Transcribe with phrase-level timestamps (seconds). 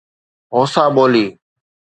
[0.53, 1.25] Hausa ٻولي